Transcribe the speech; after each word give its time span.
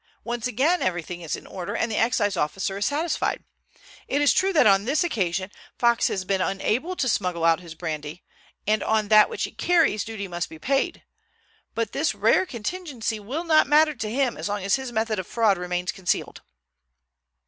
Once 0.23 0.47
again 0.47 0.81
everything 0.81 1.21
is 1.21 1.35
in 1.35 1.45
order, 1.45 1.75
and 1.75 1.91
the 1.91 1.95
Excise 1.95 2.35
officer 2.35 2.81
satisfied. 2.81 3.43
It 4.07 4.19
is 4.19 4.33
true 4.33 4.51
that 4.51 4.65
on 4.65 4.85
this 4.85 5.03
occasion 5.03 5.51
Fox 5.77 6.07
has 6.07 6.25
been 6.25 6.41
unable 6.41 6.95
to 6.95 7.07
smuggle 7.07 7.45
out 7.45 7.59
his 7.59 7.75
brandy, 7.75 8.23
and 8.65 8.81
on 8.81 9.09
that 9.09 9.29
which 9.29 9.43
he 9.43 9.51
carries 9.51 10.03
duty 10.03 10.27
must 10.27 10.49
be 10.49 10.57
paid, 10.57 11.03
but 11.75 11.91
this 11.91 12.15
rare 12.15 12.47
contingency 12.47 13.19
will 13.19 13.43
not 13.43 13.67
matter 13.67 13.93
to 13.93 14.09
him 14.09 14.37
as 14.37 14.49
long 14.49 14.63
as 14.63 14.73
his 14.73 14.91
method 14.91 15.19
of 15.19 15.27
fraud 15.27 15.59
remains 15.59 15.91
concealed." 15.91 16.41